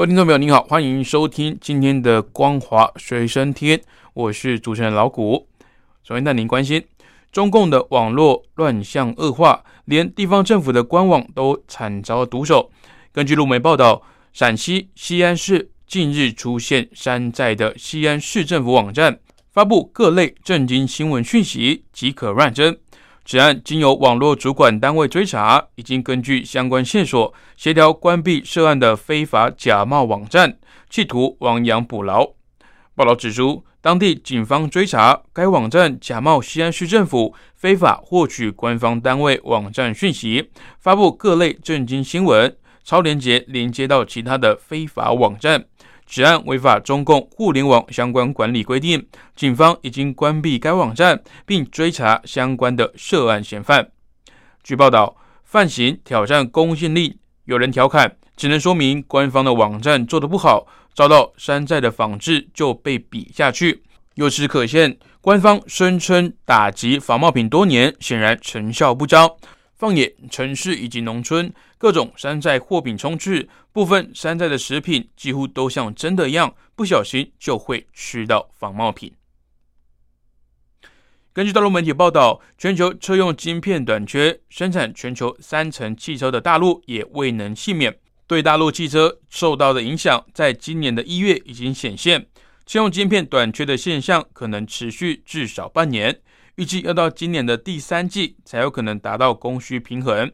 [0.00, 3.76] 各位听众朋友，您好，欢迎收听今天的《光华随身听》，
[4.14, 5.46] 我是主持人老谷。
[6.02, 6.82] 首先带您关心，
[7.30, 12.70] 中共的网络乱象恶化，连地方政府的官网都惨遭毒手。
[13.12, 14.00] 根据路媒报道，
[14.32, 19.20] 陕西西安市近日出现山寨的西安市政府网站，
[19.52, 22.78] 发布各类震惊新闻讯息，即可乱真。
[23.24, 32.26] 此案经由网络主管单位追查，已经根据相关线索协调关闭涉案的非法假冒网站，企图亡羊补牢。
[32.96, 45.66] 报道指出，当地警方追查该网站假冒西安市政府，非法获取官方单位网站讯息，发布各类震惊新闻，超连接连接到其他的非法网站。
[46.12, 53.88] 此案违反中共互联网相关管理规定，警方已经关闭该网站，并追查相关的涉案嫌犯。
[54.64, 63.84] 据报道，犯行挑战公信力，有人调侃，只能说明官方的网站做得不好，遭到山寨的仿制就被比下去。
[64.16, 69.30] 由此可见，官方声称打击仿冒品多年，显然成效不彰。
[69.80, 79.10] 放眼城市以及农村，各种山寨货品充斥，部分山寨的食品几乎都像真的一样，不小心就会吃到仿冒品。
[81.32, 87.96] 根据大陆媒体报道，全球车用晶片短缺，生产全球三成汽车的大陆也未能幸免。
[88.26, 92.26] 对大陆汽车受到的影响，在今年的一月已经显现，
[92.66, 96.20] 车用晶片短缺的现象可能持续至少半年。
[96.60, 100.30] 预计要到今年的第三季才有可能达到供需平衡。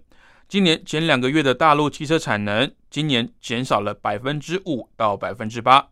[0.49, 5.87] 今年前两个月的大陆汽车产能，今年减少了百分之五到百分之八。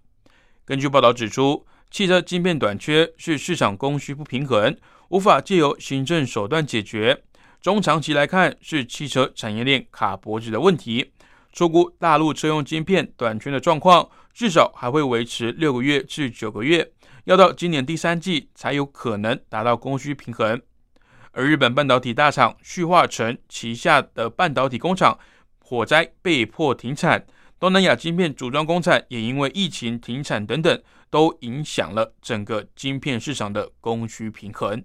[0.65, 4.77] 根据报道指出，汽车晶片短缺是市场供需不平衡，
[5.11, 7.23] 无法借由行政手段解决。
[7.63, 11.13] 中长期来看，是汽车产业链卡脖子的问题。
[11.53, 16.91] 出估大陆车用晶片短缺的状况，至少还会维持六个月至九个月。
[17.25, 20.61] 要到今年第三季才有可能达到供需平衡，
[21.33, 25.19] 而日本半导体大厂旭化成旗下的半导体工厂
[25.59, 27.27] 火灾被迫停产，
[27.59, 34.85] 东南亚晶片组装工厂也因为疫情停产等等，都影响了整个晶片市场的供需平衡。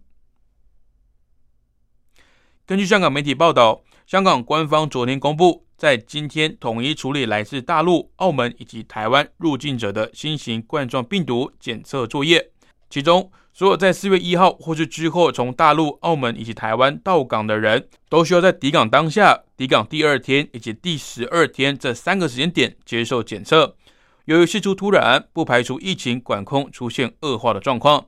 [2.65, 5.65] 根据香港媒体报道，香港官方昨天公布。
[5.79, 12.51] 在今天统一处理来自大陆、澳门以及台湾入境者的新型冠状病毒检测作业，
[12.89, 23.77] 其中所有在四月一号或是之后从大陆、澳门以及台湾到港的人，都需要在抵港当下、抵港第二天以及第十二天这三个时间点接受检测。
[24.25, 28.05] 由于事出突然，不排除疫情管控出现恶化的状况。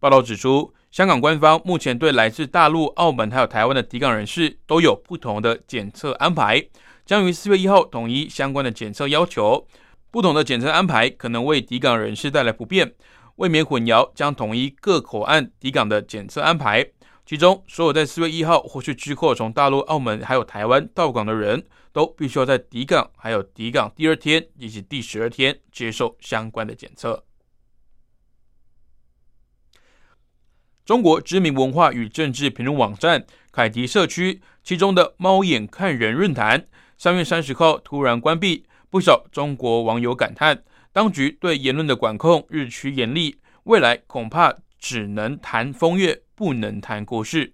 [0.00, 0.74] 报道指出。
[0.90, 6.66] 香港官方目前对来自大陆、澳门还有台湾的抵港人士都有不同的检测安排，
[7.06, 9.68] 将于四月一号统一相关的检测要求。
[10.10, 12.92] 不同的检测安排可能为抵港人士带来不便，
[13.36, 16.84] 为免混淆，将统一各口岸抵港的检测安排。
[17.24, 27.22] 其中，所有在四月一号或是之后从大陆、澳门还有台湾到港的人都必须要在抵港还有抵港第二天以及第十二天接受相关的检测。
[30.90, 36.66] 中国知名文化与政治评论网站凯迪社区，其中的“猫眼看人”论坛，
[36.98, 47.52] 三月三十号突然关闭，不少中国网友感叹，当局对言论的管控日趋严厉，未来恐怕只能谈风月，不能谈国事。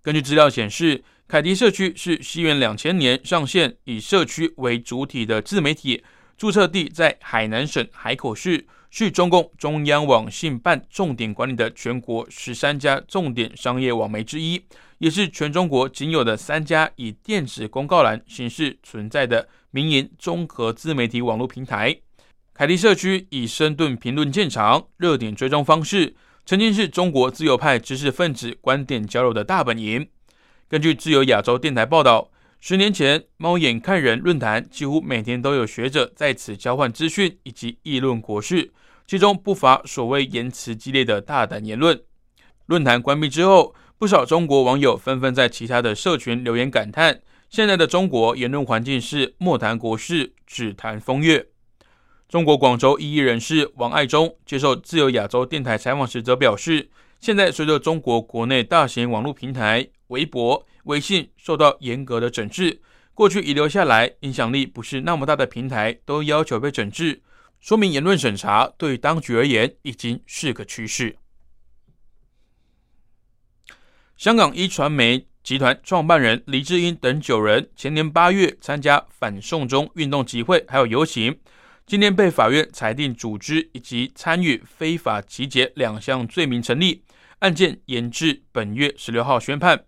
[0.00, 6.04] 根据资料显示，凯迪社区是西元两千年上线，以社区为主体的自媒体，
[6.36, 8.66] 注册地在海南省海口市。
[8.94, 14.62] 是中共中央网信办重点管理的全国十三家重点商业网媒之一，
[14.98, 21.96] 也是全中国仅有的三家以电子公告栏形式存在的民营综合自媒体网络平台。
[22.52, 26.14] 凯迪社区以深度评论见长，热点追踪方式，
[26.44, 30.06] 曾经是中国自由派知识分子观点交流的大本营。
[30.68, 32.30] 根据自由亚洲电台报道，
[32.64, 38.72] 十年前猫眼看人论坛几乎每天都有学者在此交换资讯以及议论国事。
[39.04, 42.00] 其中不乏所谓言辞激烈的大胆言论。
[42.66, 47.20] 论坛关闭之后，不少中国网友纷纷在其他的社群留言感叹：
[47.50, 51.44] 现在的中国言论环境是莫谈国事，只谈风月。
[52.28, 56.88] 中国广州异议人士王爱忠接受自由亚洲电台采访时则表示，
[57.18, 62.80] 现在随着中国国内大型网络平台微博、微信受到严格的整治，
[63.14, 67.22] 过去遗留下来影响力不是那么大的平台都要求被整治，
[67.60, 71.16] 说明言论审查对当局而言已经是个趋势。
[74.16, 81.36] 香港一传媒集团创办人黎智英等九人前年八月参加反送中运动集会，还有游行。
[81.84, 87.02] 今天被法院裁定组织以及参与非法集结两项罪名成立，
[87.40, 89.84] 案件延至本月十六号宣判。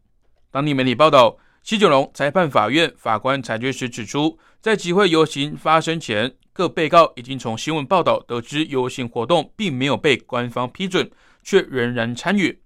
[0.55, 11.11] 当地媒体报道，西九龙裁判法院法官裁决时指出，在集会游行发生前，各被告已经从新闻报道得知游行活动并没有被官方批准，
[11.43, 12.57] 却仍然参与。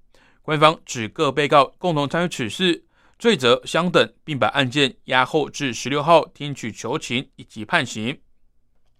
[0.42, 2.84] 官方指各被告共同参与此事，
[3.18, 8.18] 罪责相等，并把案件押后至十六号听取求情以及判刑。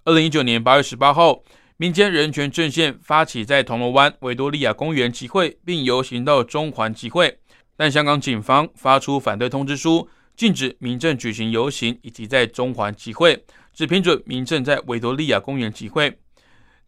[0.07, 1.43] 二零一九年八月十八号，
[1.77, 7.39] 民间人权阵线发起在铜锣湾维多利亚公园集会，并游行到中环集会，
[7.79, 13.41] 但香港警方发出反对通知书，禁止民政举行游行以及在中环集会，
[13.73, 16.19] 只批准民政在维多利亚公园集会。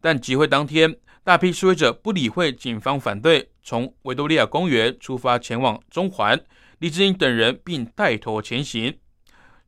[0.00, 6.36] 但集会当天，大批示威者不理会警方反对，从维多利亚公园出发前往中环，
[6.80, 8.92] 李志英等人并带头前行。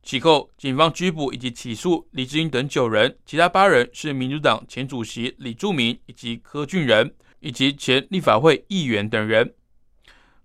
[0.01, 9.53] 其后，警方拘捕以及起诉李志英等九人，其他八人是民主党前主席李柱铭以及柯俊仁，以及前立法会议员等人。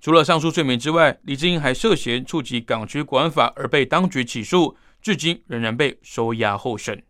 [0.00, 7.03] 除了上述罪名之外，李志英还涉嫌触及港区国安法而被当局起诉，至今仍然被收押候审。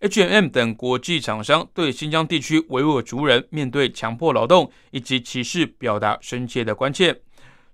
[0.00, 7.20] H&M 等国际厂商对新疆地区维吾尔族人面对强迫劳动以及歧视表达深切的关切。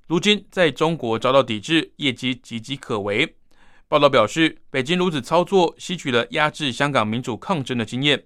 [0.09, 3.37] 如今在中国遭到抵制，业绩岌岌可危。
[3.89, 8.25] 报道表示，北京如此操作，吸取了压制香港民主抗争的经验。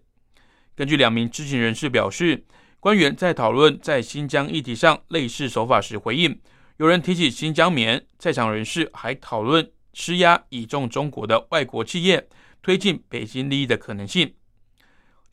[0.75, 2.43] 根据两名知情人士表示，
[2.81, 6.41] 官员在讨论在新疆议题上类似手法时回应，
[6.79, 12.27] 有人提起新疆棉，在场人士还讨论施压倚重中国的外国企业
[12.62, 14.32] 推进北京利益的可能性。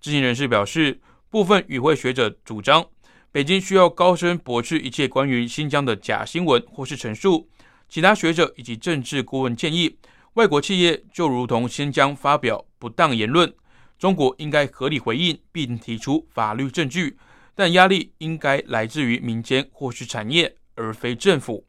[0.02, 1.00] 知情人士表示，
[1.30, 2.86] 部分与会学者主张。
[3.32, 7.48] 北京需要高声驳斥一切关于新疆的假新闻或是陈述。
[7.88, 9.98] 其他学者以及政治顾问建议，
[10.34, 13.54] 外国企业就如同新疆发表不当言论，
[13.98, 17.18] 中国应该合理回应并提出法律证据，
[17.58, 21.66] 但压力应该来自于民间或是产业，而非政府。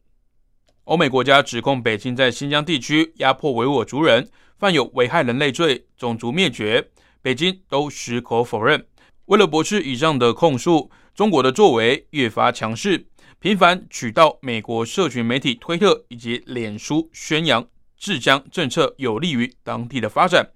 [0.83, 6.89] 欧美国家指控北京在新疆地区压迫维吾尔族人，犯有危害人类罪、种族灭绝，
[7.23, 8.85] 北京都矢口否认。
[9.25, 10.91] 为了驳斥以上的控诉。
[11.15, 13.05] 中国的作为越发强势，
[13.39, 20.49] 频繁取道美国社群媒体推特以及脸书宣扬治疆政策有利于当地的发展。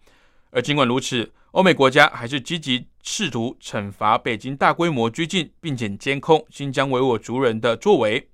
[0.56, 8.30] 而尽管如此，欧美国家还是积极试图惩罚北京大规模拘禁并且监控新疆维吾尔族人的作为。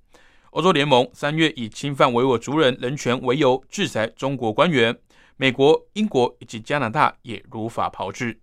[0.50, 4.94] 欧洲联盟三月以侵犯维吾尔族人人权为由制裁中国官员，
[5.38, 8.38] 美国、英国以及加拿大也如法炮制。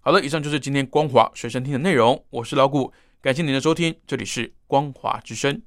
[0.00, 2.24] 好了，以上就是今天光华随身听的内容。
[2.30, 5.62] 我是老谷，感谢您的收听，这里是光华之声。